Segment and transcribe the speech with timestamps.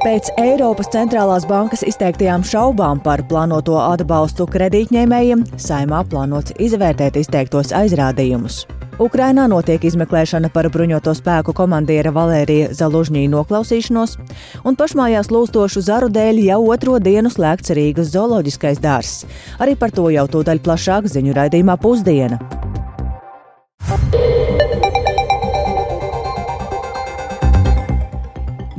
[0.00, 8.62] Pēc Eiropas centrālās bankas izteiktajām šaubām par plānoto atbalstu kredītņēmējiem, saimā plānots izvērtēt izteiktos aizrādījumus.
[9.00, 14.16] Ukrainā notiek izmeklēšana par bruņoto spēku komandiera Valērija Zalužņī noklausīšanos,
[14.64, 19.28] un pašmājās lūstošu zaru dēļ jau otro dienu slēgts Rīgas zooloģiskais dārzs.
[19.60, 22.40] Arī par to jau tūdaļ plašāk ziņu raidījumā pusdiena.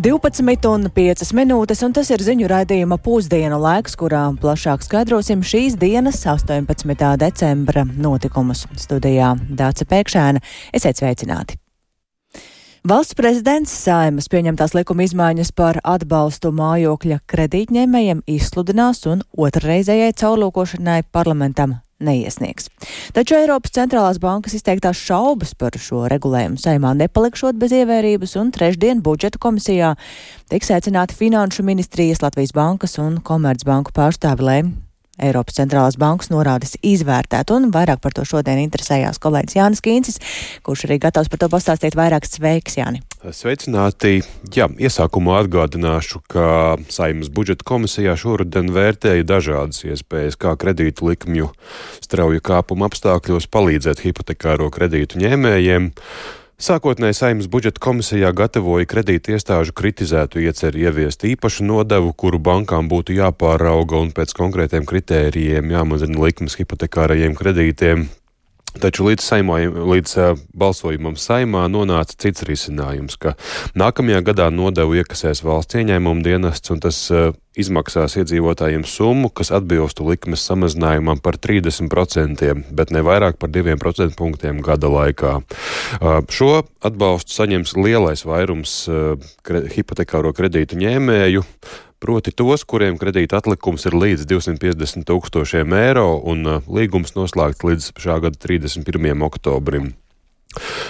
[0.01, 6.95] 12,5 minūtes, un tas ir ziņu raidījuma pusdienu laiks, kurā plašāk skaidrosim šīs dienas, 18.
[7.21, 8.63] decembra notikumus.
[8.81, 10.41] Studijā Dāca Pēkšēna.
[10.73, 11.59] Esiet sveicināti!
[12.81, 21.77] Valsts prezidents Saimas pieņemtās likuma izmaiņas par atbalstu mājokļa kredītņēmējiem izsludinās un otrreizējai caurlūkošanai parlamentam
[22.03, 22.69] neiesniegs.
[23.15, 29.03] Taču Eiropas centrālās bankas izteiktās šaubas par šo regulējumu saimā nepalikšot bez ievērības, un trešdien
[29.05, 29.95] budžeta komisijā
[30.51, 34.61] tiks aicināti Finanšu ministrijas, Latvijas bankas un Komercbanku pārstāvi, lai
[35.21, 40.21] Eiropas centrālās bankas norādes izvērtēt, un vairāk par to šodien interesējās kolēģis Jānis Kīncis,
[40.65, 42.25] kurš arī gatavs par to pastāstīt vairāk.
[42.31, 43.03] Sveiks, Jāni!
[43.21, 44.23] Sveicināti!
[44.49, 46.45] Jā, iesākumā atgādināšu, ka
[46.89, 51.51] Saimas budžeta komisijā šoruden vērtēja dažādas iespējas, kā kredītu likmju
[52.01, 55.91] strauju kāpuma apstākļos palīdzēt hipotekāro kredītu ņēmējiem.
[56.61, 63.13] Sākotnēji saimnes budžeta komisijā gatavoja kredīti iestāžu kritizētu ieceri ieviest īpašu nodevu, kuru bankām būtu
[63.19, 68.09] jāpārauga un pēc konkrētiem kritērijiem jāmazina likmes hipotekārajiem kredītiem.
[68.79, 70.13] Taču līdz, saimā, līdz
[70.55, 73.35] balsojumam saimā nonāca cits risinājums, ka
[73.75, 77.01] nākamajā gadā nodevu iekasēs valsts ieņēmuma dienests un tas
[77.59, 84.63] izmaksās iedzīvotājiem summu, kas atbilstu likmes samazinājumam par 30%, bet ne vairāk par 2% punktiem
[84.63, 85.35] gada laikā.
[86.31, 88.85] Šo atbalstu saņems lielais vairums
[89.75, 91.43] hipotekāro kredītu ņēmēju
[92.01, 97.91] proti tos, kuriem kredīta atlikums ir līdz 250 tūkstošiem eiro un uh, līgums noslēgts līdz
[98.01, 99.13] šā gada 31.
[99.27, 99.93] oktobrim.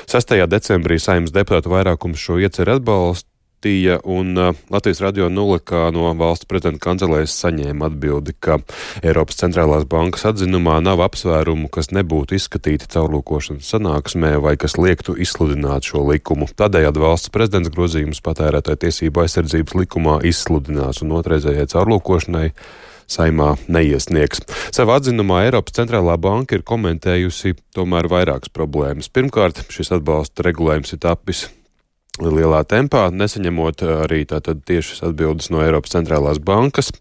[0.10, 0.34] 6.
[0.50, 3.28] decembrī saimnes deputātu vairākums šo ieceru atbalst,
[3.62, 8.56] Baltija un uh, Latvijas radio nulekā no valsts prezidenta kancelēs saņēma atbildi, ka
[9.06, 15.86] Eiropas centrālās bankas atzinumā nav apsvērumu, kas nebūtu izskatīti caurlūkošanas sanāksmē vai kas liektu izsludināt
[15.86, 16.50] šo likumu.
[16.50, 22.50] Tādējādi valsts prezidents grozījums patērētāja tiesību aizsardzības likumā izsludinās un otrreizējai caurlūkošanai
[23.14, 24.42] saimā neiesniegs.
[24.74, 29.14] Savā atzinumā Eiropas centrālā banka ir komentējusi tomēr vairākas problēmas.
[29.14, 31.50] Pirmkārt, šis atbalsta regulējums ir tapis
[32.20, 36.92] lielā tempā, nesaņemot arī tātad tiešas atbildes no Eiropas centrālās bankas,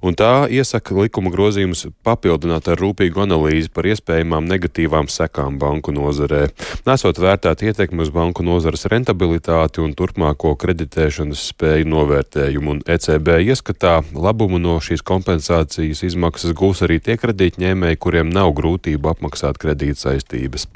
[0.00, 6.46] un tā iesaka likuma grozījumus papildināt ar rūpīgu analīzi par iespējamām negatīvām sekām banku nozarē,
[6.88, 13.98] nesot vērtēt ietekmi uz banku nozares rentabilitāti un turpmāko kreditēšanas spēju novērtējumu, un ECB ieskatā
[14.16, 20.66] labumu no šīs kompensācijas izmaksas gūs arī tie kredītņēmēji, kuriem nav grūtību apmaksāt kredītsaistības.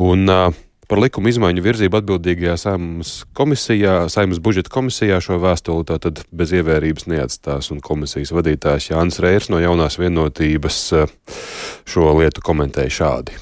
[0.00, 6.22] Un, uh, Par likuma izmaiņu virzību atbildīgajā saimnes komisijā, saimnes budžeta komisijā šo vēstuli tātad
[6.32, 11.10] bez ievērības neatstās, un komisijas vadītājs Jānis Reirs no jaunās vienotības eh,
[11.84, 13.36] šo lietu komentēja šādi.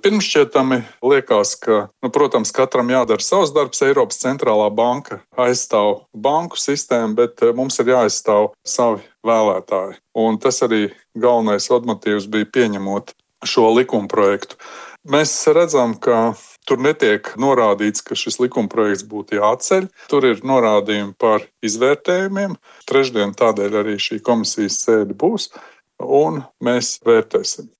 [0.00, 0.78] Pirmšķietami
[1.10, 3.82] liekas, ka, nu, protams, katram jādara savs darbs.
[3.82, 9.98] Eiropas centrālā banka aizstāv banku sistēmu, bet eh, mums ir jāaizstāv savi vēlētāji.
[10.22, 10.86] Un tas arī
[11.18, 13.10] galvenais motīvs bija pieņemot
[13.42, 14.54] šo likumprojektu.
[15.10, 16.30] Mēs redzam, ka
[16.70, 19.88] Tur netiek norādīts, ka šis likumprojekts būtu jāatceļ.
[20.12, 22.54] Tur ir norādījumi par izvērtējumiem.
[22.86, 25.48] Trešdien tādēļ arī šī komisijas sēde būs,
[25.98, 27.72] un mēs vērtēsim.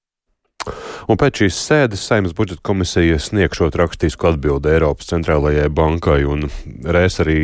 [1.07, 6.51] Un pēc šīs sēdes Saimnes budžeta komisija sniegšot rakstisku atbildi Eiropas centrālajai bankai, un
[6.83, 7.39] Rēs arī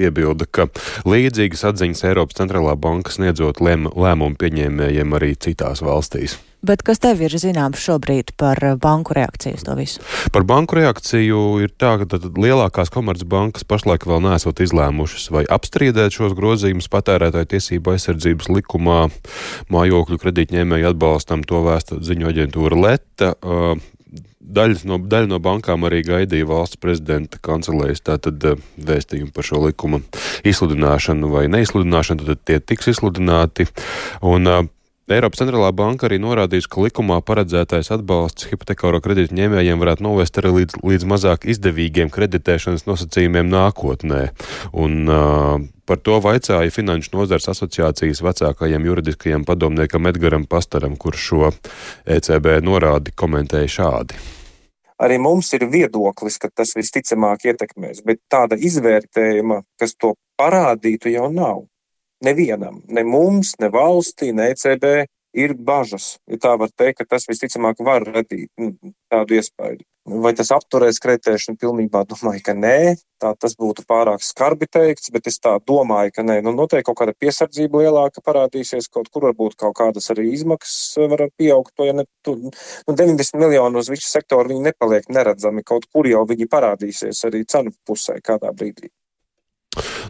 [0.00, 0.68] piebilda, ka
[1.08, 6.40] līdzīgas atziņas Eiropas centrālā banka sniedzot lēmumu pieņēmējiem arī citās valstīs.
[6.60, 10.02] Bet kas tev ir zināms šobrīd par eh, banku reakciju uz to visu?
[10.32, 16.36] Par banku reakciju ir tā, ka lielākās komercbankas pašlaik vēl nesot izlēmušas vai apstrīdēt šos
[16.36, 18.98] grozījumus patērētāju tiesību aizsardzības likumā
[19.72, 21.46] mājokļu kredītņēmēju atbalstam.
[21.48, 23.32] To vēsta ziņu aģentūra Leta.
[23.40, 23.80] Uh,
[24.56, 28.44] daļa no, daļa no bankām arī gaidīja valsts prezidenta kancelējas tātad
[28.76, 30.02] vēstījumu par šo likuma
[30.46, 33.68] izsludināšanu vai neizsludināšanu, tad tie tiks izsludināti.
[34.26, 34.70] Un,
[35.10, 40.52] Eiropas centrālā banka arī norādījusi, ka likumā paredzētais atbalsts hipotekāro kredītu ņēmējiem varētu novest arī
[40.60, 44.22] līdz, līdz mazāk izdevīgiem kreditēšanas nosacījumiem nākotnē.
[44.70, 51.48] Un, uh, Par to vaicāja Finanšu nozars asociācijas vecākajam juridiskajam padomniekam Edgaram Pastaram, kurš šo
[52.06, 54.20] ECB norādi komentēja šādi.
[55.00, 61.30] Arī mums ir viedoklis, ka tas visticamāk ietekmēs, bet tāda izvērtējuma, kas to parādītu, jau
[61.32, 61.64] nav.
[62.24, 65.06] Nevienam, ne mums, ne valstī, ne ECB
[65.36, 66.16] ir bažas.
[66.30, 68.74] Ja tā var teikt, ka tas visticamāk var radīt nu,
[69.12, 69.84] tādu iespēju.
[70.10, 72.00] Vai tas apturēs kreditēšanu pilnībā?
[72.08, 72.96] Domāju, ka nē.
[73.20, 76.38] Tā tas būtu pārāk skarbi teikts, bet es tā domāju, ka nē.
[76.42, 81.26] Nu, noteikti kaut kāda piesardzība lielāka parādīsies, kaut kur varbūt kaut kādas arī izmaksas var
[81.36, 81.74] pieaugt.
[81.76, 85.66] To, ja ne, tu, nu, 90 miljonu uz visu sektoru viņi nepaliek neredzami.
[85.68, 88.88] Kaut kur jau viņi parādīsies arī cenu pusē kādā brīdī.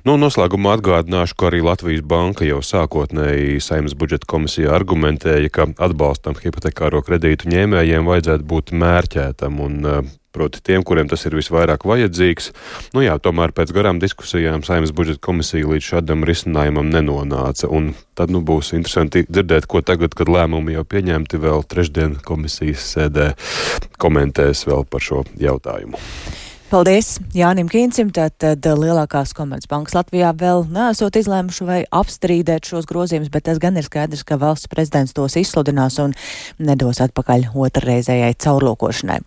[0.09, 6.39] Nu, noslēgumā atgādināšu, ka arī Latvijas banka jau sākotnēji saimnes budžeta komisijā argumentēja, ka atbalstam
[6.41, 12.49] hipotekāro kredītu ņēmējiem vajadzētu būt mērķētam un eh, proti tiem, kuriem tas ir visvairāk vajadzīgs.
[12.97, 18.33] Nu jā, tomēr pēc garām diskusijām saimnes budžeta komisija līdz šādam risinājumam nenonāca, un tad
[18.33, 23.35] nu būs interesanti dzirdēt, ko tagad, kad lēmumi jau pieņemti, vēl trešdien komisijas sēdē
[24.01, 26.01] komentēs vēl par šo jautājumu.
[26.70, 28.12] Paldies Jānim Kīncim.
[28.14, 33.82] Tātad lielākās komercbankas Latvijā vēl nesot izlēmuši vai apstrīdēt šos grozījumus, bet tas gan ir
[33.88, 36.14] skaidrs, ka valsts prezidents tos izsludinās un
[36.62, 39.19] nedos atpakaļ otrreizējai caurlokošanai.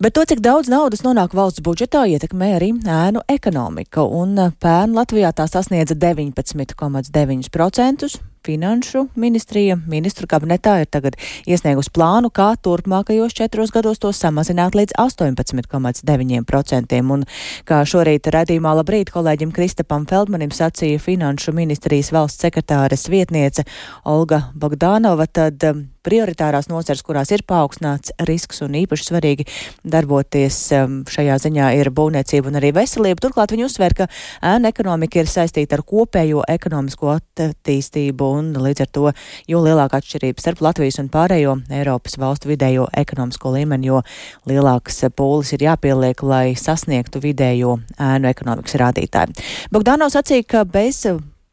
[0.00, 5.36] Bet to, cik daudz naudas nonāk valsts budžetā, ietekmē arī ēnu ekonomika, un pērn Latvijā
[5.36, 8.16] tā sasniedza 19,9%.
[8.46, 11.16] Finanšu ministrija ministru kabinetā ir tagad
[11.50, 17.00] iesniegusi plānu, kā turpmākajos četros gados to samazināt līdz 18,9%.
[17.16, 17.24] Un
[17.66, 23.66] kā šorīt redzījumā labrīt kolēģim Kristapam Feldmanim sacīja Finanšu ministrijas valsts sekretāres vietniece
[24.06, 29.46] Olga Bogdānova, tad um, prioritārās nozars, kurās ir paaugstināts risks un īpaši svarīgi
[29.82, 33.22] darboties um, šajā ziņā ir būvniecība un arī veselība.
[33.24, 34.08] Turklāt viņi uzsver, ka
[34.54, 39.12] ēna ekonomika ir saistīta ar kopējo ekonomisko attīstību un līdz ar to
[39.50, 44.02] jo lielāka atšķirība starp Latvijas un pārējo Eiropas valstu vidējo ekonomisko līmeni, jo
[44.48, 49.48] lielākas pūles ir jāpieliek, lai sasniegtu vidējo ēnu ekonomikas rādītāju.
[49.72, 51.04] Bogdanovs sacīja, ka bez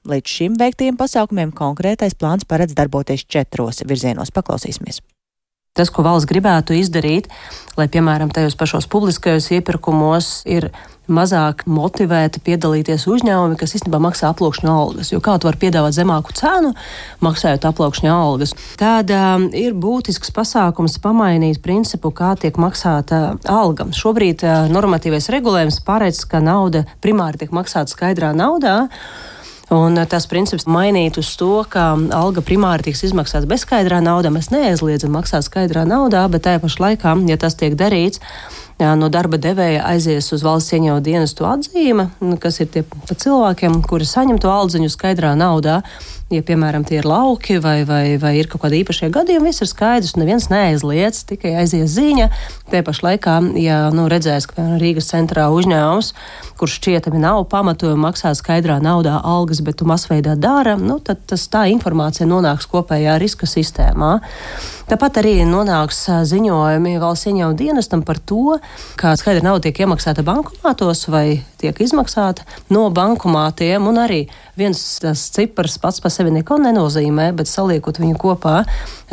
[0.03, 4.33] Līdz šim veiktiem pasākumiem konkrētais plāns paredz darboties četros virzienos.
[4.35, 4.99] Paklausīsimies!
[5.73, 7.29] Tas, ko valsts gribētu izdarīt,
[7.79, 10.67] lai, piemēram, tajos pašos publiskajos iepirkumos ir
[11.11, 15.11] mazāk motivēti piedalīties uzņēmumi, kas īstenībā maksā aploksņu algas.
[15.11, 16.71] Jo kā tu vari piedāvāt zemāku cenu,
[17.23, 18.55] maksājot aploksņu algas?
[18.79, 23.89] Tāda um, ir būtisks pasākums pamainīt principu, kā tiek maksāta alga.
[23.91, 28.87] Šobrīd uh, normatīvais regulējums paredz, ka nauda primāri tiek maksāta skaidrā naudā.
[29.73, 34.31] Un eh, tas princips mainīt uz to, ka alga primāri tiks izmaksāta bezskaidrā naudā.
[34.33, 38.21] Mēs neaizliedzam maksāt skaidrā naudā, bet tajā pašā laikā, ja tas tiek darīts,
[38.79, 42.09] no darba devēja aizies uz valsts ieņēmuma dienestu atzīme,
[42.41, 45.81] kas ir tie cilvēkiem, kuri saņem to aldziņu skaidrā naudā.
[46.33, 49.69] Ja, piemēram, tie ir lauki vai, vai, vai ir kaut kādi īpašie gadījumi, viss ir
[49.69, 52.25] skaidrs, neviens neaizliedz, tikai aizies ziņa.
[52.71, 56.09] Tie pašā laikā, ja nu, redzēs, ka piemēram, Rīgas centrā uzņēmums,
[56.57, 61.45] kurš šķietami nav pamatojumi maksāt skaidrā naudā algas, bet tu masveidā dara, nu, tad tas,
[61.53, 64.15] tā informācija nonāks kopējā riska sistēmā.
[64.89, 68.57] Tāpat arī nonāks ziņojumi valsts ieņēmuma dienestam par to,
[68.97, 73.87] kā skaidra nauda tiek iemaksāta bankomātos vai tiek izmaksāta no bankomātiem.
[73.89, 74.21] Un arī
[74.59, 78.61] viens tas cipars pats par sevi neko nenozīmē, bet saliekot viņu kopā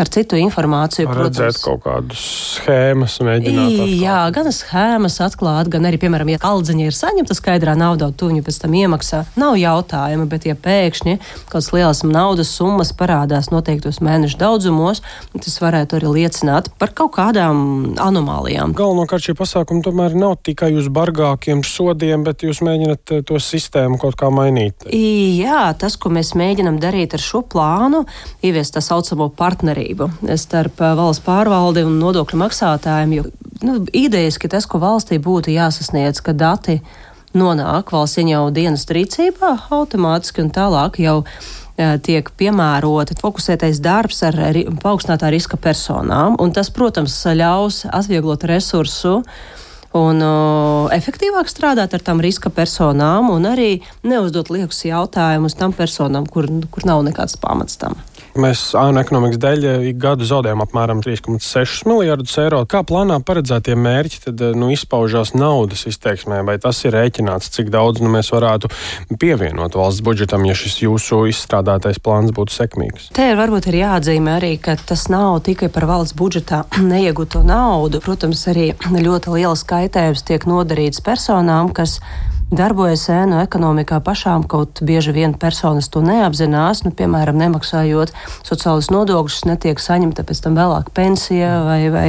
[0.01, 1.09] ar citu informāciju.
[1.11, 2.25] Redzēt protams, kaut kādas
[2.57, 3.75] schēmas, mēģināt.
[3.75, 3.93] Atklāt.
[4.01, 8.45] Jā, gan schēmas atklāt, gan arī, piemēram, ja aldziņa ir saņemta skaidrā naudā, tu viņu
[8.47, 9.23] pēc tam iemaksā.
[9.41, 15.03] Nav jautājumi, bet ja pēkšņi kaut kādas lielas naudas summas parādās noteiktos mēnešu daudzumos,
[15.37, 18.75] tas varētu arī liecināt par kaut kādām anomālijām.
[18.77, 24.01] Galvenokārt šie pasākumi tomēr nav tikai uz bargākiem sodiem, bet jūs mēģināt eh, to sistēmu
[24.01, 24.89] kaut kā mainīt.
[24.91, 28.05] Jā, tas, ko mēs mēģinam darīt ar šo plānu,
[28.47, 29.90] ieviest tā saucamo partnerību
[30.41, 33.15] starp eh, valsts pārvaldi un nodokļu maksātājiem.
[33.19, 33.29] Jo,
[33.67, 36.81] nu, idejas, ka tas, ko valstī būtu jāsasniedz, ka dati
[37.37, 41.21] nonāk valsts ieņēmuma dienas rīcībā automātiski un tālāk jau
[42.05, 44.37] tiek piemērota fokusētais darbs ar
[44.83, 46.37] paaugstinātā riska personām.
[46.53, 49.23] Tas, protams, ļaus atvieglot resursu
[49.97, 56.29] un uh, efektīvāk strādāt ar tām riska personām un arī neuzdot liekus jautājumus tam personām,
[56.31, 57.99] kur, kur nav nekāds pamats tam.
[58.39, 62.61] Mēs ēnu ekonomikas dēļ ik gadu zaudējam apmēram 3,6 miljardus eiro.
[62.71, 68.05] Kā plānā paredzētie mērķi tad nu, izpaužās naudas izteiksmē, vai tas ir rēķināts, cik daudz
[68.05, 68.71] nu, mēs varētu
[69.19, 73.11] pievienot valsts budžetam, ja šis jūsu izstrādātais plāns būtu sekmīgs?
[73.17, 78.03] Te varbūt ir jāatzīmē arī, ka tas nav tikai par valsts budžetā neiegūto naudu.
[78.05, 81.99] Protams, arī ļoti liels kaitējums tiek nodarīts personām, kas
[82.51, 88.13] darbojas ēnu ekonomikā pašām, kaut bieži vien personas to neapzinās, nu, piemēram, nemaksājot
[88.47, 92.07] sociālus nodokļus, netiek saņemta pēc tam vēlāk pensija vai, vai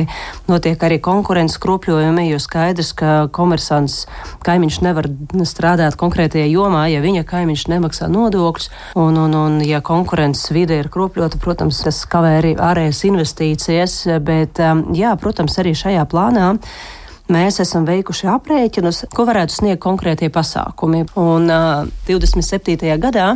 [0.49, 4.05] notiek arī konkurences kropļojumi, jo skaidrs, ka komersants
[4.45, 5.09] kaimiņš nevar
[5.47, 8.71] strādāt konkrētajā jomā, ja viņa kaimiņš nemaksā nodokļus,
[9.01, 14.59] un, un, un ja konkurences vide ir kropļota, protams, tas kavē arī ārējas investīcijas, bet,
[14.63, 16.55] um, jā, protams, arī šajā plānā
[17.31, 21.03] mēs esam veikuši aprēķinus, ko varētu sniegt konkrētie pasākumi.
[21.19, 22.77] Un uh, 27.
[23.01, 23.27] gadā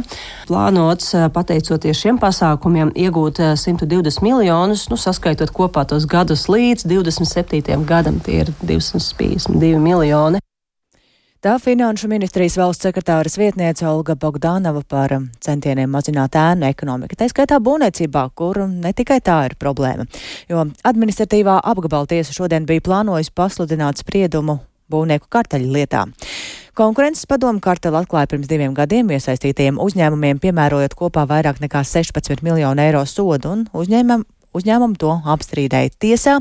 [0.50, 6.88] plānots, uh, pateicoties šiem pasākumiem, iegūt uh, 120 miljonus, nu, saskaitot kopā tos gadus līdz
[6.92, 7.86] 27.
[7.88, 10.44] gadam, tie ir 252 miljoni.
[11.44, 15.12] Tā Finanšu ministrijas valsts sekretāras vietniece Olga Bogdanova par
[15.44, 17.18] centieniem mazināt ēnu ekonomiku.
[17.20, 20.08] Tā skaitā būvniecībā, kur ne tikai tā ir problēma,
[20.50, 24.58] jo administratīvā apgabala tiesa šodien bija plānojusi pasludināt spriedumu
[24.90, 26.06] būvnieku karteļu lietā.
[26.76, 32.84] Konkurences padomu karteli atklāja pirms diviem gadiem iesaistītajiem uzņēmumiem, piemērojot kopā vairāk nekā 16 miljonu
[32.84, 36.38] eiro sodu, un uzņēmumam Uzņēmumi to apstrīdēja tiesā.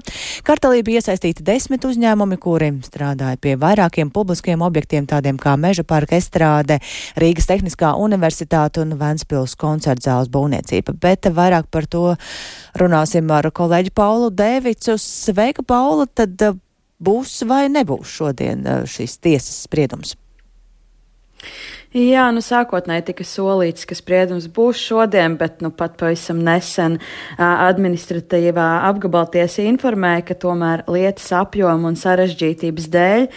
[0.47, 6.19] Kartelī bija iesaistīti desmit uzņēmumi, kuri strādāja pie vairākiem publiskiem objektiem, tādiem kā Meža parka
[6.19, 6.79] estrāde,
[7.21, 10.95] Rīgas Tehniskā universitāte un Ventspils koncertzāles būvniecība.
[11.01, 12.05] Bet vairāk par to
[12.79, 14.99] runāsim ar kolēģi Paulu Dēvicu.
[15.01, 16.07] Sveika, Paula!
[16.07, 16.59] Tad uh,
[17.03, 20.15] būs vai nebūs šodien uh, šis tiesas spriedums?
[21.95, 26.97] Jā, nu sākotnēji tika solīts, ka spriedums būs šodien, bet nu pat pavisam nesen
[27.39, 33.29] administratīvā apgabaltiesa informēja, ka tomēr lietas apjoma un sarežģītības dēļ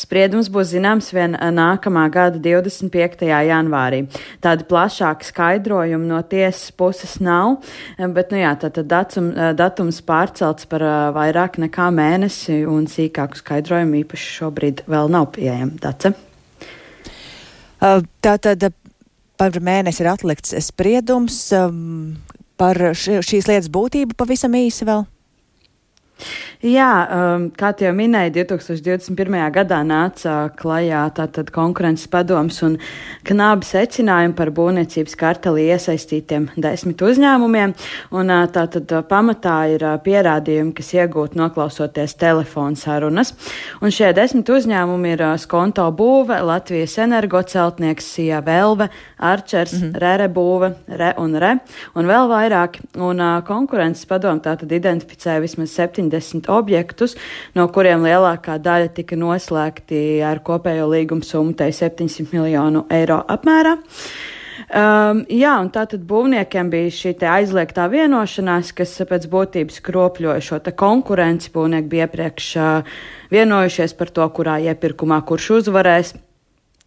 [0.00, 3.26] spriedums būs zināms vien nākamā gada 25.
[3.28, 4.06] janvārī.
[4.40, 7.58] Tāda plašāka skaidrojuma no tiesas puses nav,
[8.00, 9.28] bet, nu jā, tātad datum,
[9.60, 10.86] datums pārcelts par
[11.18, 15.76] vairāk nekā mēnesi un sīkāku skaidrojumu īpaši šobrīd vēl nav pieejama.
[15.84, 16.14] Dace?
[17.80, 18.70] Tātad
[19.36, 21.40] par mēnesi ir atlikts spriedums
[22.56, 25.04] par šīs lietas būtību pavisam īsi vēl.
[26.64, 29.34] Jā, um, kā jau minēju, 2021.
[29.52, 32.78] gadā nāca klajā tātad konkurences padoms un
[33.28, 37.74] knābi secinājumi par būvniecības kartelī iesaistītiem desmit uzņēmumiem,
[38.16, 43.34] un uh, tātad uh, pamatā ir uh, pierādījumi, kas iegūti noklausoties telefonu sarunas,
[43.84, 50.00] un šie desmit uzņēmumi ir Skonto būve, Latvijas energoceltnieks, Sija Velve, Arčers, mm -hmm.
[50.00, 51.58] Rere būve, Re un Re,
[51.94, 57.16] un vēl vairāk, un konkurences padomu tātad identificēja vismaz septiņi 80 objektus,
[57.54, 63.76] no kuriem lielākā daļa tika noslēgti ar kopējo līgumu summu tai 700 miljonu eiro apmērā.
[64.66, 71.52] Um, jā, un tātad būvniekiem bija šī aizliegtā vienošanās, kas pēc būtības kropļoja šo konkurenci.
[71.54, 72.96] Būvnieki bija iepriekš uh,
[73.30, 76.16] vienojušies par to, kurā iepirkumā kurš uzvarēs.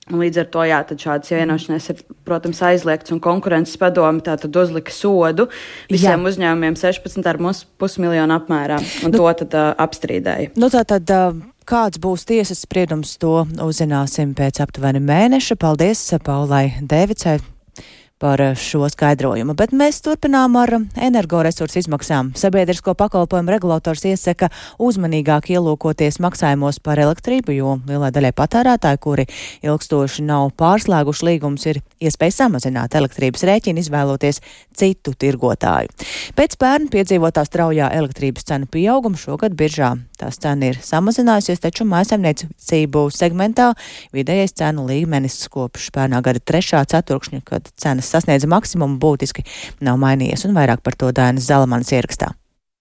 [0.10, 5.50] Līdz ar to jā, šādas vienošanās ir, protams, aizliegts, un konkurences padome tātad uzlika sodu
[5.92, 6.32] visiem jā.
[6.32, 10.56] uzņēmumiem 16,5 miljonu apmērā, un nu, to tad uh, apstrīdēja.
[10.60, 11.38] Nu, tā tad, uh,
[11.70, 15.60] kāds būs tiesas spriedums, to uzzināsim pēc aptuveni mēneša.
[15.62, 17.38] Paldies Paulai Dēvicai
[18.20, 22.34] par eh, šo skaidrojumu, bet mēs turpinām ar energoresursu izmaksām.
[22.40, 24.50] Sabiedrisko pakalpojumu regulators iesaka
[24.82, 29.28] uzmanīgāk ielūkoties maksājumos par elektrību, jo lielai daļai patērētāji, kuri
[29.64, 34.44] ilgstoši nav pārslēguši līgumus, ir iespēja samazināt elektrības rēķinu, izvēloties
[34.76, 35.92] citu tirgotāju.
[36.36, 43.06] Pēc pērn piedzīvotā straujā elektrības cenu pieauguma šogad biržā tās cena ir samazinājusies, taču mājasemniecību
[43.16, 43.72] segmentā
[44.16, 49.46] vidējais cenu līmenis kopš pērnā gada trešā ceturkšņa, kad cenas sasniedza maksimumu, būtiski
[49.86, 52.34] nav mainījies, un vairāk par to Dainas Zalamans ierakstā.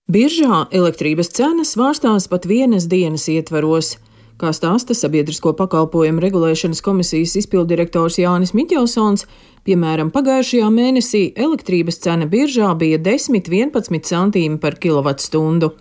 [0.09, 3.99] Biržā elektrības cenas svārstās pat vienas dienas ietvaros.
[4.39, 9.25] Kā stāsta Sabiedrisko pakalpojumu regulēšanas komisijas izpildirektors Jānis Miķelsons,
[9.67, 15.73] piemēram, pagājušajā mēnesī elektrības cena biržā bija 10-11 centīmi par kilovatstundu.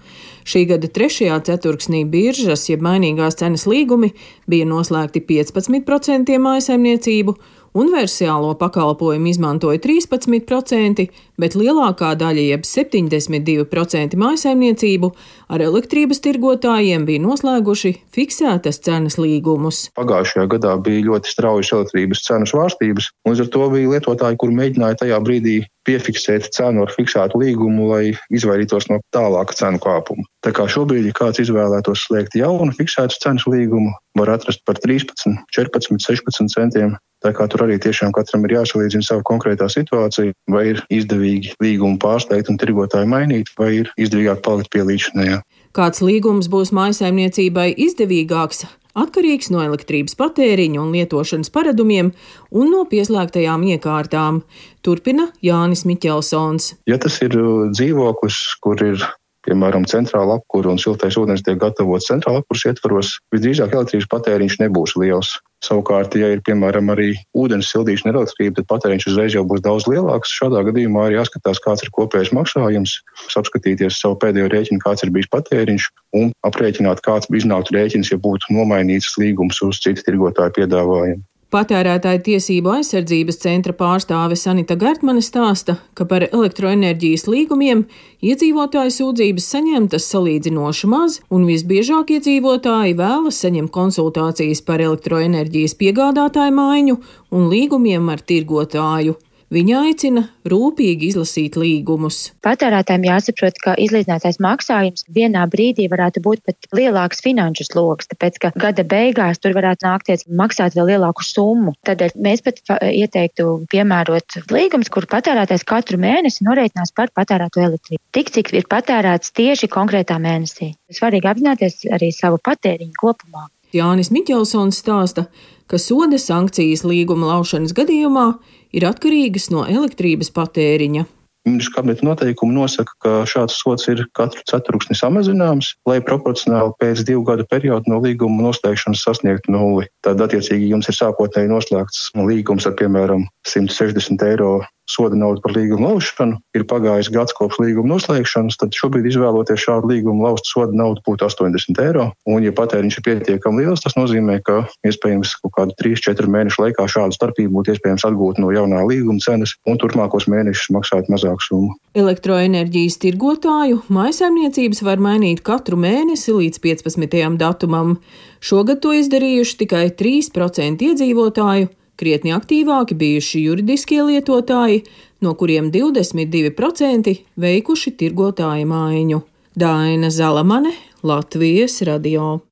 [0.47, 4.11] Šī gada trešajā ceturksnī biržas, jeb mainīgās cenas līgumi,
[4.49, 7.37] bija noslēgti 15% mājasemniecību,
[7.73, 11.07] Universālo pakalpojumu izmantoja 13%,
[11.41, 15.11] bet lielākā daļa, jeb 72% mājasaimniecību,
[15.53, 19.87] ar elektrības tirgotājiem bija noslēguši fiksētas cenas līgumus.
[19.97, 24.59] Pagājušajā gadā bija ļoti straujas elektrības cenu svārstības, un līdz ar to bija lietotāji, kuri
[24.61, 28.03] mēģināja tajā brīdī piefiksēt cenu ar fiksētu līgumu, lai
[28.33, 30.27] izvairītos no tālāka cenu kāpuma.
[30.43, 35.37] Tā kā šobrīd, ja kāds izvēlētos slēgt jaunu fiksētu cenas līgumu, var atrast par 13,
[35.55, 40.67] 14, 16 centiem Tā kā tur arī tiešām katram ir jāsalīdzina savu konkrētā situācija, vai
[40.71, 41.26] ir izdevīgi
[41.63, 45.43] līgumu pārsteigt un tirgotāju mainīt, vai ir izdevīgāk palikt pie līdzinējā.
[45.77, 48.65] Kāds līgums būs mājsaimniecībai izdevīgāks?
[48.97, 52.11] atkarīgs no elektrības patēriņa un lietošanas paradumiem
[52.49, 54.41] un no pieslēgtajām iekārtām,
[54.85, 56.73] turpina Jānis Miķelsons.
[56.89, 59.05] Ja tas ir dzīvoklis, kur ir
[59.47, 64.95] piemēram, centrāla apkūra un siltais ūdens tiek gatavots centrāla apkūras ietvaros, visdrīzāk elektrības patēriņš nebūs
[64.99, 65.37] liels.
[65.65, 69.87] Savukārt, ja ir piemēram arī ūdens sildīšana ar elektrību, tad patēriņš uzreiz jau būs daudz
[69.89, 70.35] lielāks.
[70.37, 72.99] Šādā gadījumā arī jāskatās, kāds ir kopējais maksājums,
[73.41, 75.87] apskatīties savu pēdējo rēķinu, kāds ir bijis patēriņš
[76.19, 81.25] un aprēķināt, kāds iznāktu rēķins, ja būtu nomainīts līgums uz citu tirgotāju piedāvājumu.
[81.47, 87.85] Patērētāju tiesību aizsardzības centra pārstāve Sanita Gartmane stāsta, ka par elektroenerģijas līgumiem
[88.19, 96.97] iedzīvotāju sūdzības saņemtas salīdzinoši maz, un visbiežāk iedzīvotāji vēlas saņemt konsultācijas par elektroenerģijas piegādātāju maiņu
[97.31, 99.15] un līgumiem ar tirgotāju.
[99.47, 102.33] Viņa aicina rūpīgi izlasīt līgumus.
[102.43, 108.51] Patērētājiem jāsaprot, ka izlīdzinātais maksājums vienā brīdī varētu būt pat lielāks finanšu sloks, tāpēc ka
[108.59, 111.77] gada beigās tur varētu nākties maksāt vēl lielāku summu.
[111.87, 112.59] Tādēļ mēs pat
[112.91, 118.03] ieteiktu piemērot līgumus, kur patērētājs katru mēnesi norēķinās par patērēto elektrību.
[118.19, 120.73] Tik cik ir patērēts tieši konkrētā mēnesī.
[120.91, 123.47] Svarīgi apzināties arī savu patēriņu kopumā.
[123.75, 125.27] Jānis Miķelsons stāsta,
[125.67, 128.27] ka soda sankcijas līguma laušanas gadījumā
[128.75, 131.05] ir atkarīgas no elektrības patēriņa.
[131.47, 137.23] Ministrs kabineta noteikumi nosaka, ka šāds sots ir katru ceturksni samazināms, lai proporcionāli pēc divu
[137.29, 139.87] gadu perioda no līguma noslēgšanas sasniegtu nulli.
[140.03, 144.57] Tad, attiecīgi, jums ir sākotnēji noslēgts līgums ar, piemēram, 160 eiro
[144.89, 146.39] soda naudu par līgumu laušanu.
[146.57, 151.27] Ir pagājis gads kopš līguma noslēgšanas, tad šobrīd izvēloties šādu līgumu laust soda naudu būtu
[151.27, 152.09] 80 eiro.
[152.29, 156.87] Un, ja patēriņš ir pietiekami liels, tas nozīmē, ka iespējams kaut kādu 3-4 mēnešu laikā
[156.91, 161.75] šādu starpību būtu iespējams atgūt no jaunā līguma cenas un turpmākos mēnešus maksāt mazāku summu.
[161.97, 167.37] Elektroenerģijas tirgotāju maisaimniecības var mainīt katru mēnesi līdz 15.
[167.41, 167.97] datumam.
[168.43, 174.83] Šogad to izdarījuši tikai 3% iedzīvotāju, Krietni aktīvāki bijuši juridiskie lietotāji,
[175.25, 179.23] no kuriem 22% veikuši tirgotāju maiņu.
[179.57, 182.46] Daina Zalamane, Latvijas radio.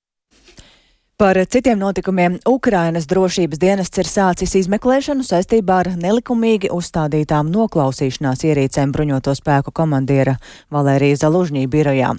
[1.18, 8.92] Par citiem notikumiem Ukrainas drošības dienests ir sācis izmeklēšanu saistībā ar nelikumīgi uzstādītām noklausīšanās ierīcēm
[8.92, 10.34] bruņoto spēku komandiera
[10.76, 12.10] Valērija Zalužņī birojā.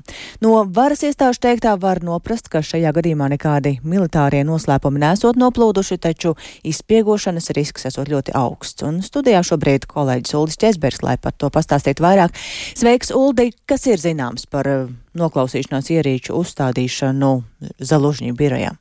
[0.40, 6.32] No varas iestāžu teiktā var noprast, ka šajā gadījumā nekādi militārie noslēpumi nesot noplūduši, taču
[6.64, 8.80] izspiegošanas risks esot ļoti augsts.
[8.88, 12.32] Un studijā šobrīd kolēģis Uldis Česbergs, lai par to pastāstītu vairāk.
[12.72, 13.50] Sveiks, Uldi!
[13.68, 14.88] Kas ir zināms par eh,
[15.20, 17.36] noklausīšanās ierīču uzstādīšanu
[17.76, 18.72] Zalužņī birojā?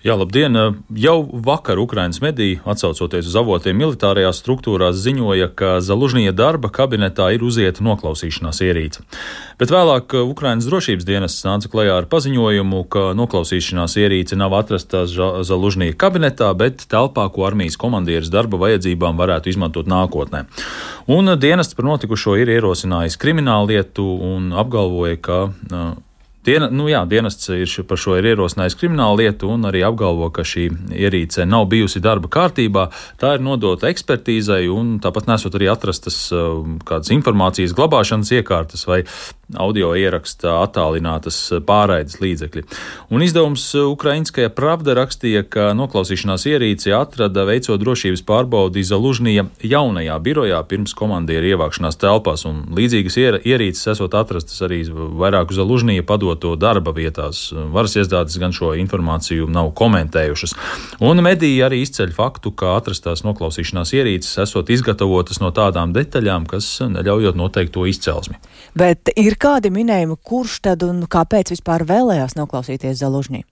[0.00, 0.56] Jā, labdien!
[0.96, 7.44] Jau vakar Ukraiņas mediji, atsaucoties uz avotiem militārajās struktūrās, ziņoja, ka Zalužņija darba kabinetā ir
[7.44, 9.04] uzieta noklausīšanās ierīce.
[9.60, 16.00] Bet vēlāk Ukraiņas drošības dienests nāca klajā ar paziņojumu, ka noklausīšanās ierīce nav atrasta Zalužņija
[16.00, 20.46] kabinetā, bet telpā, ko armijas komandieris darba vajadzībām varētu izmantot nākotnē.
[21.12, 25.42] Un dienests par notikušo ir ierosinājis krimināllietu un apgalvoja, ka
[26.40, 30.40] Diena, nu jā, dienests ir par šo ir ierosinājis kriminālu lietu un arī apgalvo, ka
[30.40, 32.86] šī ierīce nav bijusi darba kārtībā.
[33.20, 39.02] Tā ir nodota ekspertīzai un tāpat nesot arī atrastas uh, kādas informācijas glabāšanas iekārtas vai
[39.58, 42.62] audio ieraksta attālinātas pārraides līdzekļi.
[43.14, 50.60] Un izdevums Ukraiņskajā pravda rakstīja, ka noklausīšanās ierīci atrada veicot drošības pārbaudi Zalužnija jaunajā birojā
[50.70, 57.50] pirms komandiera ievākšanās telpās, un līdzīgas ierīces esot atrastas arī vairāku Zalužnija padoto darba vietās.
[57.52, 60.54] Varas iestādes gan šo informāciju nav komentējušas.
[61.02, 66.80] Un mediji arī izceļ faktu, ka atrastās noklausīšanās ierīces esot izgatavotas no tādām detaļām, kas
[66.86, 68.38] neļaujot noteikt to izcelsmi.
[68.78, 73.42] Bet ir kādi minējumi, kurš tad un kāpēc vispār vēlējās noklausīties Zalužņī?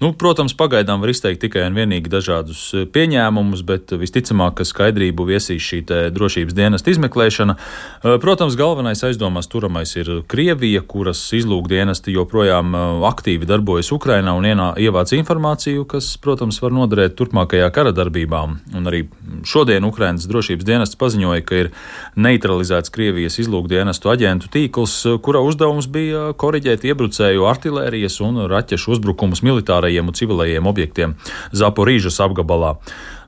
[0.00, 2.62] Nu, protams, pagaidām var izteikt tikai un vienīgi dažādus
[2.94, 5.82] pieņēmumus, bet visticamāk, ka skaidrību viesīs šī
[6.14, 7.56] drošības dienesta izmeklēšana.
[8.22, 14.70] Protams, galvenais aizdomās turamais ir Krievija, kuras izlūkdienesti joprojām eh, aktīvi darbojas Ukrainā un ienā,
[14.80, 18.42] ievāc informāciju, kas, protams, var noderēt turpmākajā kara darbībā.
[18.78, 19.04] Un arī
[19.48, 21.70] šodien Ukrainas drošības dienests paziņoja, ka ir
[22.16, 30.10] neutralizēts Krievijas izlūkdienestu aģentu tīkls, kura uzdevums bija koriģēt iebrucēju artilērijas un raķešu uzbrukumus militārajiem
[30.10, 31.16] un civilajiem objektiem
[31.56, 32.76] Zaporīžas apgabalā.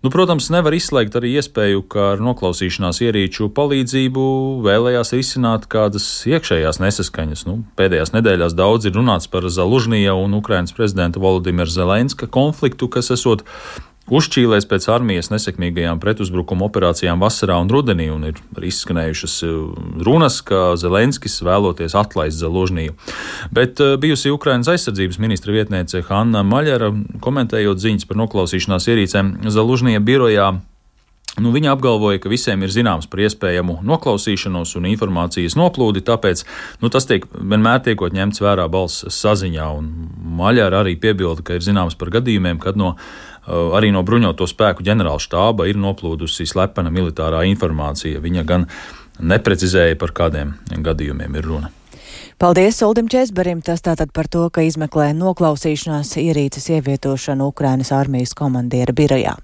[0.03, 4.25] Nu, protams, nevar izslēgt arī iespēju, ka ar noklausīšanās ierīču palīdzību
[4.65, 7.45] vēlējās risināt kādas iekšējās nesaskaņas.
[7.47, 13.13] Nu, pēdējās nedēļās daudz ir runāts par Zalužnija un Ukrainas prezidenta Volodimira Zelenska konfliktu, kas
[13.15, 13.47] esot
[14.13, 19.55] uzšķīlēs pēc armijas nesekmīgajām pretuzbrukuma operācijām vasarā un rudenī, un ir izskanējušas uh,
[20.07, 22.97] runas, ka Zelenskis vēloties atlaist Založniju.
[23.55, 26.93] Bet uh, bijusi Ukrainas aizsardzības ministra vietniece Hanna Maļara,
[27.25, 30.53] komentējot ziņas par noklausīšanās ierīcēm Založnija birojā,
[31.41, 36.43] Nu, viņa apgalvoja, ka visiem ir zināms par iespējamu noklausīšanos un informācijas noplūdi, tāpēc
[36.83, 39.71] nu, tas tiek vienmēr tiekot ņemts vērā balss saziņā.
[40.43, 42.93] Maļāra arī piebilda, ka ir zināms par gadījumiem, kad no,
[43.47, 48.23] arī no bruņoto spēku ģenerāla štāba ir noplūdusi slepena militārā informācija.
[48.23, 48.67] Viņa gan
[49.19, 51.73] neprecizēja, par kādiem gadījumiem ir runa.
[52.43, 58.95] Paldies Uldim Česberim, tas tātad par to, ka izmeklē noklausīšanās ierīces ievietošanu Ukrainas armijas komandiera
[58.97, 59.37] birojā.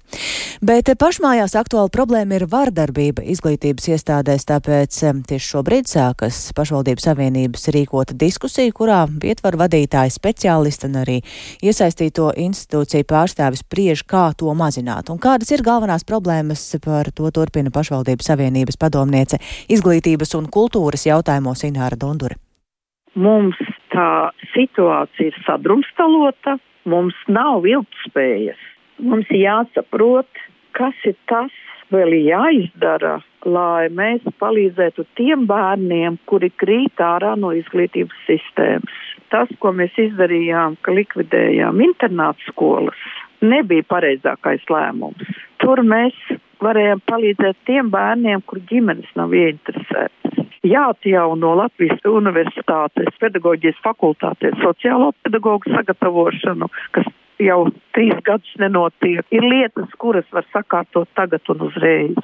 [0.58, 4.98] Bet pašmājās aktuāla problēma ir vardarbība izglītības iestādēs, tāpēc
[5.30, 11.20] tieši šobrīd sākas pašvaldības savienības rīkota diskusija, kurā ietvaru vadītāji, speciālisti un arī
[11.62, 15.14] iesaistīto institūciju pārstāvis spriež, kā to mazināt.
[15.14, 19.38] Un kādas ir galvenās problēmas, par to turpina pašvaldības savienības padomniece
[19.70, 22.42] izglītības un kultūras jautājumos Ināra Dundure
[23.18, 23.58] mums
[23.92, 28.60] tā situācija ir sadrumstalota, mums nav ilgspējas.
[28.98, 30.30] Mums jāsaprot,
[30.78, 31.54] kas ir tas,
[31.92, 38.98] vēl jāizdara, lai mēs palīdzētu tiem bērniem, kuri krīt ārā no izglītības sistēmas.
[39.32, 43.00] Tas, ko mēs izdarījām, ka likvidējām internātu skolas,
[43.44, 45.38] nebija pareizākais lēmums.
[45.62, 46.16] Tur mēs
[46.64, 55.74] varējām palīdzēt tiem bērniem, kur ģimenes nav ieinteresētas jāatjauno Latvijas Universitātes pedagoģijas fakultātē sociālo pedagoģu
[55.76, 57.08] sagatavošanu, kas
[57.42, 57.60] jau
[57.96, 59.24] trīs gadus nenotiek.
[59.34, 62.18] Ir lietas, kuras var sakārtot tagad un uzreiz.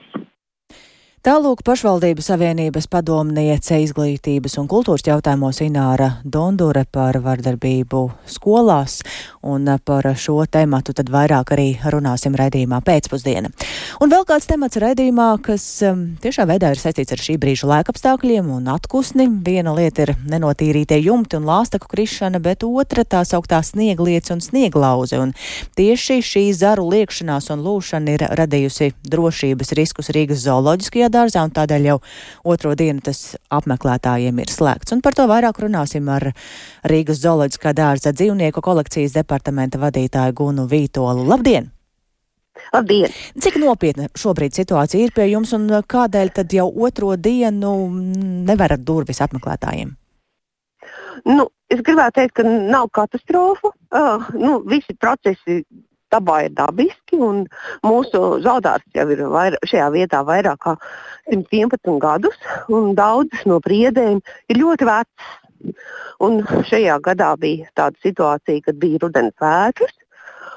[1.25, 8.99] Tālūk pašvaldību savienības padomniece izglītības un kultūras jautājumos Ināra Dondure par vardarbību skolās,
[9.41, 13.49] un par šo tematu tad vairāk arī runāsim raidījumā pēcpusdiena.
[14.05, 18.53] Un vēl kāds temats raidījumā, kas um, tiešā veidā ir saistīts ar šī brīža laikapstākļiem
[18.59, 19.25] un atkusni.
[19.49, 25.23] Viena lieta ir nenotīrītie jumti un lāstaku krišana, bet otra tā sauktā sniegliets un snieglauze.
[25.25, 25.33] Un
[25.81, 31.88] tieši šī zaru liekšanās un lūšana ir radījusi drošības riskus Rīgas zooloģiskajā dārzā, un tādēļ
[31.88, 31.98] jau
[32.55, 33.22] otro dienu tas
[33.55, 34.96] apmeklētājiem ir slēgts.
[34.96, 36.33] Un par to vairāk runāsim ar
[36.90, 41.27] Rīgas zooloģiskā dārza dzīvnieku kolekcijas departamenta vadītāju Gunu Vītolu.
[41.31, 41.70] Labdien!
[42.74, 43.11] Labdien!
[43.40, 47.74] Cik nopietna šobrīd situācija ir pie jums un kādēļ tad jau otro dienu
[48.46, 49.94] nevarat durvis apmeklētājiem?
[51.24, 53.70] Nu, es gribētu teikt, ka nav katastrofa.
[53.94, 55.62] Uh, nu, visi procesi
[56.14, 57.18] dabā ir dabiski,
[57.85, 60.77] mūsu zaudārs jau ir vair, šajā vietā vairāk kā
[61.31, 62.38] 111 gadus,
[62.72, 65.33] un daudzas no priedēm ir ļoti vecas.
[66.22, 69.94] Un šajā gadā bija tāda situācija, kad bija rudens vētras.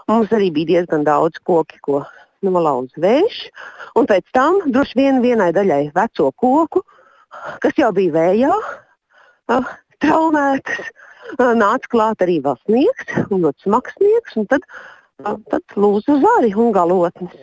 [0.07, 2.03] Mums arī bija diezgan daudz koku, ko
[2.45, 3.39] nolauza vējš.
[3.97, 6.83] Un pēc tam droši vien vienai daļai veco koku,
[7.63, 8.53] kas jau bija vējā,
[10.03, 10.91] traumētas,
[11.59, 14.37] nāca klāt arī vēl sniegs, ļoti smags sniegs.
[14.51, 14.67] Tad
[15.17, 17.33] tad lūdzu zari un galotnes.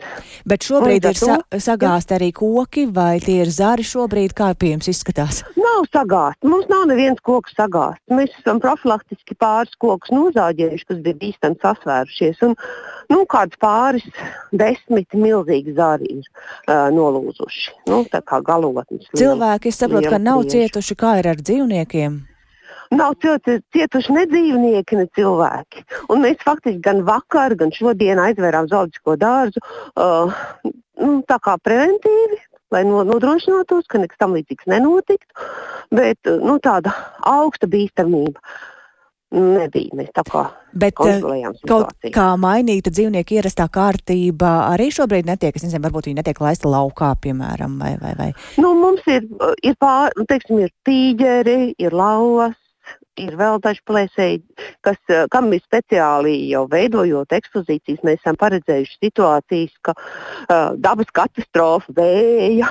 [0.47, 4.87] Bet šobrīd ir sa sagāsti arī koki, vai tie ir zari šobrīd, kā pie jums
[4.91, 5.41] izskatās?
[5.59, 6.47] Nav sagāsti.
[6.47, 8.03] Mums nav neviens koks sagāsts.
[8.11, 12.43] Mēs esam profilaktiski pāris kokus nozāģējuši, kas bija bīstami sasvērušies.
[12.47, 12.55] Un,
[13.11, 14.07] nu, kāds pāris
[14.55, 17.75] desmit milzīgi zari ir uh, nolūzuši.
[17.91, 19.11] Nu, tā kā galotnes.
[19.19, 22.23] Cilvēki, es saprotu, ka nav cietuši, kā ir ar dzīvniekiem
[22.93, 25.85] nav cietuši ne dzīvnieki, ne cilvēki.
[26.13, 30.35] Un mēs faktiski gan vakar, gan šodien aizvērām zooloģisko dārzu uh,
[31.01, 32.41] nu, tā kā preventīvi.
[32.73, 35.45] Lai nodrošinātos, ka nekas tam līdzīgs nenotiktu,
[35.93, 36.91] bet nu, tāda
[37.29, 38.41] augsta bīstamība
[39.35, 39.93] nebija.
[39.95, 45.55] Mēs tā kā Bet uh, kaut kā mainīta dzīvnieku ierastā kārtība arī šobrīd netiek.
[45.55, 48.29] Es nezinu, varbūt viņi netiek laista laukā, piemēram, vai, vai, vai.
[48.59, 49.23] Nu, mums ir,
[49.63, 52.57] ir pār, teiksim, ir tīģeri, ir lauvas,
[53.19, 54.41] ir vēl daži plēsēji,
[54.85, 61.09] kas, eh, kam ir speciāli jau veidojot ekspozīcijas, mēs esam paredzējuši situācijas, ka uh, dabas
[61.15, 62.69] katastrofa, vēja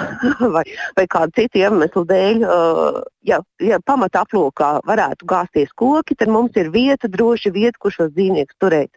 [0.55, 0.65] vai,
[0.97, 6.57] vai kādu citu iemeslu dēļ, uh, ja, ja pamata aplokā varētu gāzties koki, tad mums
[6.61, 8.91] ir vieta, droši vieta, kur šos dzīvniekus turēt,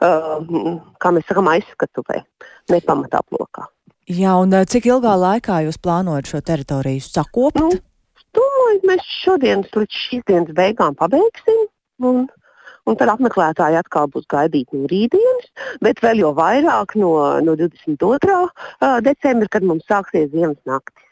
[0.00, 0.42] uh,
[1.02, 2.22] kā mēs sakām, aizskatuvē,
[2.72, 3.68] ne pamata aplokā.
[4.10, 7.60] Jā, un cik ilgā laikā jūs plānojat šo teritoriju sakopt?
[7.62, 7.70] Nu,
[8.88, 11.66] mēs šodien līdz šīs dienas beigām pabeigsim.
[12.02, 12.24] Un,
[12.88, 15.52] un tad apmeklētāji atkal būs gaidīti no rītdienas,
[15.84, 17.12] bet vēl jau vairāk no,
[17.44, 18.40] no 22.
[19.06, 21.08] decembra, kad mums sāksies ziemas naktis.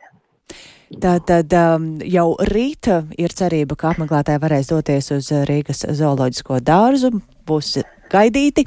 [0.90, 7.12] Tātad um, jau rīt ir cerība, ka apmeklētāji varēs doties uz Rīgas zooloģisko dārzu.
[7.46, 7.76] Būs
[8.10, 8.66] gaidīti.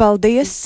[0.00, 0.56] Paldies!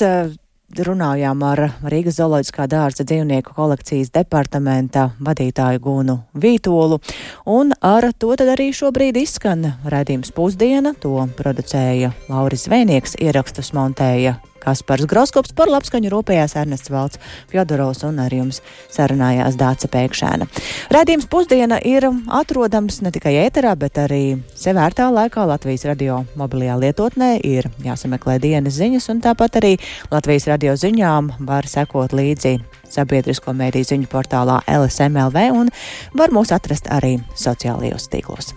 [0.83, 6.99] Runājām ar Rīgas zooloģiskā dārza dzīvnieku kolekcijas departamenta vadītāju Gunu Vītolu,
[7.47, 10.95] un ar to tad arī šobrīd izskan raidījums pusdiena.
[11.05, 17.21] To producēja Lauris Zvēnieks, ierakstus montēja Kaspars Groskops par labskaņu rūpējās Ernests Valds
[17.53, 18.61] Fjodorovs un ar jums
[18.93, 20.49] sarunājās Dāca Pēkšēna.
[20.95, 24.23] Radījums pusdiena ir atrodams ne tikai ēterā, bet arī
[24.59, 29.75] sevērtā laikā Latvijas radio mobilajā lietotnē ir jāsameklē dienas ziņas un tāpat arī
[30.13, 32.59] Latvijas radio ziņām var sekot līdzi
[32.95, 35.73] sabiedrisko mēdīju ziņu portālā LSMLV un
[36.17, 38.55] var mūs atrast arī sociālajos tīklos.